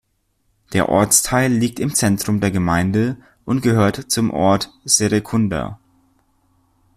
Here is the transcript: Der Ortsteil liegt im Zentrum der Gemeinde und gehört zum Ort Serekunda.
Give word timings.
Der 0.73 0.89
Ortsteil 0.89 1.51
liegt 1.53 1.79
im 1.79 1.93
Zentrum 1.93 2.39
der 2.39 2.49
Gemeinde 2.49 3.17
und 3.45 3.61
gehört 3.61 3.97
zum 4.11 4.31
Ort 4.31 4.71
Serekunda. 4.83 5.79